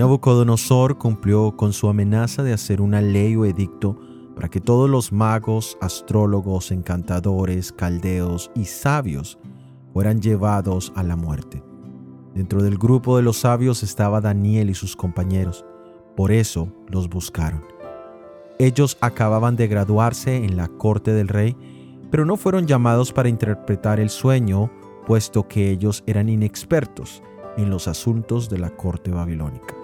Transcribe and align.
Nabucodonosor 0.00 0.96
cumplió 0.96 1.58
con 1.58 1.74
su 1.74 1.86
amenaza 1.86 2.42
de 2.42 2.54
hacer 2.54 2.80
una 2.80 3.02
ley 3.02 3.36
o 3.36 3.44
edicto 3.44 3.98
para 4.34 4.48
que 4.48 4.58
todos 4.58 4.88
los 4.88 5.12
magos, 5.12 5.76
astrólogos, 5.82 6.70
encantadores, 6.70 7.70
caldeos 7.70 8.50
y 8.54 8.64
sabios 8.64 9.38
fueran 9.92 10.22
llevados 10.22 10.90
a 10.96 11.02
la 11.02 11.16
muerte. 11.16 11.62
Dentro 12.34 12.62
del 12.62 12.78
grupo 12.78 13.18
de 13.18 13.22
los 13.22 13.40
sabios 13.40 13.82
estaba 13.82 14.22
Daniel 14.22 14.70
y 14.70 14.74
sus 14.74 14.96
compañeros, 14.96 15.66
por 16.16 16.32
eso 16.32 16.72
los 16.88 17.10
buscaron. 17.10 17.62
Ellos 18.58 18.96
acababan 19.02 19.54
de 19.56 19.68
graduarse 19.68 20.34
en 20.34 20.56
la 20.56 20.68
corte 20.68 21.12
del 21.12 21.28
rey, 21.28 21.54
pero 22.10 22.24
no 22.24 22.38
fueron 22.38 22.66
llamados 22.66 23.12
para 23.12 23.28
interpretar 23.28 24.00
el 24.00 24.08
sueño, 24.08 24.70
puesto 25.06 25.46
que 25.46 25.68
ellos 25.68 26.02
eran 26.06 26.30
inexpertos 26.30 27.22
en 27.58 27.68
los 27.68 27.86
asuntos 27.86 28.48
de 28.48 28.60
la 28.60 28.70
corte 28.70 29.10
babilónica. 29.10 29.79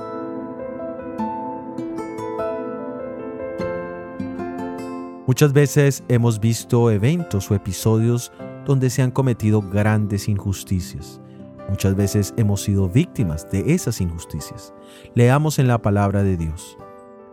Muchas 5.27 5.53
veces 5.53 6.05
hemos 6.09 6.39
visto 6.39 6.89
eventos 6.89 7.51
o 7.51 7.57
episodios 7.57 8.31
donde 8.65 8.91
se 8.91 9.03
han 9.03 9.11
cometido 9.11 9.61
grandes 9.61 10.29
injusticias. 10.29 11.21
Muchas 11.69 11.97
veces 11.97 12.33
hemos 12.37 12.63
sido 12.63 12.89
víctimas 12.89 13.51
de 13.51 13.75
esas 13.75 14.01
injusticias. 14.01 14.73
Leamos 15.15 15.59
en 15.59 15.67
la 15.67 15.83
palabra 15.83 16.23
de 16.23 16.37
Dios. 16.37 16.79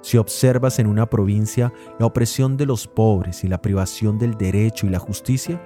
Si 0.02 0.18
observas 0.18 0.80
en 0.80 0.88
una 0.88 1.08
provincia 1.08 1.72
la 2.00 2.08
opresión 2.08 2.58
de 2.58 2.66
los 2.66 2.88
pobres 2.88 3.44
y 3.44 3.48
la 3.48 3.62
privación 3.62 4.18
del 4.18 4.40
derecho 4.40 4.88
y 4.88 4.90
la 4.90 5.00
justicia, 5.00 5.62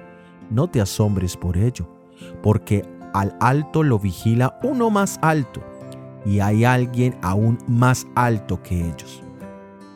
no 0.50 0.68
te 0.68 0.82
asombres 0.82 1.34
por 1.34 1.56
ello, 1.56 1.88
porque 2.42 2.84
al 3.14 3.34
alto 3.40 3.82
lo 3.82 3.98
vigila 3.98 4.60
uno 4.62 4.90
más 4.90 5.18
alto, 5.22 5.62
y 6.26 6.40
hay 6.40 6.64
alguien 6.64 7.16
aún 7.22 7.56
más 7.66 8.06
alto 8.14 8.62
que 8.62 8.86
ellos. 8.86 9.22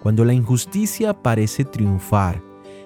Cuando 0.02 0.24
la 0.24 0.34
injusticia 0.34 1.14
parece 1.14 1.64
triunfar, 1.64 2.42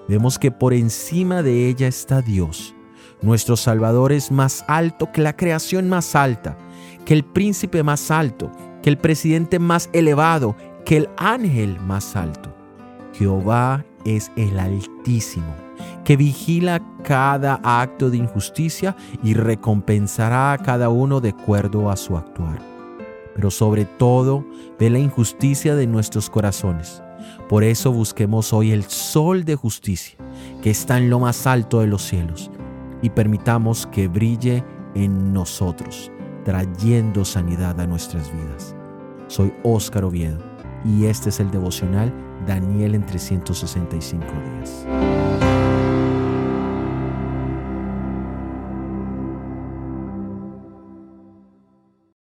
vemos 0.06 0.38
que 0.38 0.50
por 0.50 0.74
encima 0.74 1.42
de 1.42 1.66
ella 1.66 1.88
está 1.88 2.20
Dios. 2.20 2.74
Nuestro 3.22 3.56
Salvador 3.56 4.12
es 4.12 4.30
más 4.30 4.66
alto 4.68 5.10
que 5.12 5.22
la 5.22 5.34
creación 5.34 5.88
más 5.88 6.14
alta, 6.14 6.58
que 7.06 7.14
el 7.14 7.24
príncipe 7.24 7.82
más 7.82 8.10
alto, 8.10 8.52
que 8.82 8.90
el 8.90 8.98
presidente 8.98 9.58
más 9.58 9.88
elevado, 9.94 10.56
que 10.84 10.98
el 10.98 11.08
ángel 11.16 11.80
más 11.80 12.16
alto. 12.16 12.54
Jehová 13.14 13.82
es 14.04 14.30
el 14.36 14.58
Altísimo, 14.58 15.54
que 16.04 16.18
vigila 16.18 16.82
cada 17.02 17.60
acto 17.62 18.10
de 18.10 18.18
injusticia 18.18 18.94
y 19.22 19.32
recompensará 19.32 20.52
a 20.52 20.58
cada 20.58 20.90
uno 20.90 21.22
de 21.22 21.30
acuerdo 21.30 21.90
a 21.90 21.96
su 21.96 22.14
actuar. 22.14 22.58
Pero 23.34 23.50
sobre 23.50 23.86
todo 23.86 24.44
ve 24.78 24.90
la 24.90 24.98
injusticia 24.98 25.74
de 25.74 25.86
nuestros 25.86 26.28
corazones 26.28 27.02
por 27.48 27.64
eso 27.64 27.92
busquemos 27.92 28.52
hoy 28.52 28.72
el 28.72 28.84
sol 28.84 29.44
de 29.44 29.54
justicia, 29.54 30.16
que 30.62 30.70
está 30.70 30.98
en 30.98 31.10
lo 31.10 31.20
más 31.20 31.46
alto 31.46 31.80
de 31.80 31.86
los 31.86 32.02
cielos, 32.02 32.50
y 33.02 33.10
permitamos 33.10 33.86
que 33.86 34.08
brille 34.08 34.64
en 34.94 35.32
nosotros, 35.32 36.10
trayendo 36.44 37.24
sanidad 37.24 37.80
a 37.80 37.86
nuestras 37.86 38.32
vidas. 38.32 38.74
Soy 39.28 39.52
Óscar 39.62 40.04
Oviedo 40.04 40.38
y 40.84 41.06
este 41.06 41.30
es 41.30 41.40
el 41.40 41.50
devocional 41.50 42.12
Daniel 42.46 42.94
en 42.94 43.04
365 43.04 44.24
días. 44.24 45.25